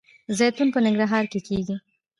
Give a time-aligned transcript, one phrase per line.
[0.37, 1.75] زیتون په ننګرهار کې کیږي